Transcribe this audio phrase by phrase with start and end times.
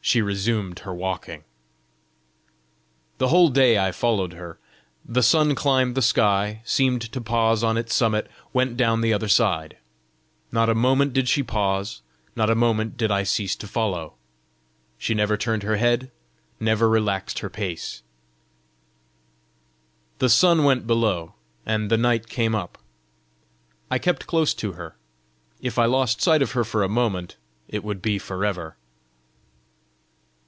[0.00, 1.44] She resumed her walking.
[3.18, 4.58] The whole day I followed her.
[5.04, 9.28] The sun climbed the sky, seemed to pause on its summit, went down the other
[9.28, 9.76] side.
[10.50, 12.00] Not a moment did she pause,
[12.34, 14.14] not a moment did I cease to follow.
[14.96, 16.10] She never turned her head,
[16.58, 18.00] never relaxed her pace.
[20.20, 21.34] The sun went below,
[21.66, 22.78] and the night came up.
[23.90, 24.96] I kept close to her:
[25.60, 27.36] if I lost sight of her for a moment,
[27.68, 28.74] it would be for ever!